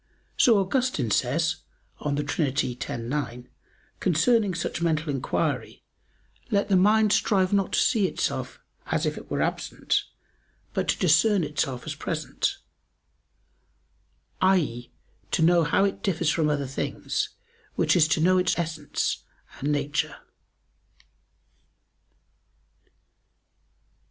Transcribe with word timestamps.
So 0.35 0.57
Augustine 0.57 1.11
says 1.11 1.57
(De 2.03 2.23
Trin. 2.23 2.47
x, 2.47 2.87
9), 2.89 3.47
concerning 3.99 4.55
such 4.55 4.81
mental 4.81 5.11
inquiry: 5.11 5.83
"Let 6.49 6.69
the 6.69 6.75
mind 6.75 7.13
strive 7.13 7.53
not 7.53 7.73
to 7.73 7.79
see 7.79 8.07
itself 8.07 8.59
as 8.87 9.05
if 9.05 9.15
it 9.15 9.29
were 9.29 9.43
absent, 9.43 10.05
but 10.73 10.87
to 10.87 10.97
discern 10.97 11.43
itself 11.43 11.85
as 11.85 11.93
present" 11.93 12.57
i.e. 14.41 14.91
to 15.29 15.41
know 15.43 15.63
how 15.63 15.85
it 15.85 16.01
differs 16.01 16.31
from 16.31 16.49
other 16.49 16.65
things; 16.65 17.29
which 17.75 17.95
is 17.95 18.07
to 18.07 18.21
know 18.21 18.39
its 18.39 18.57
essence 18.57 19.19
and 19.59 19.71
nature. 19.71 20.15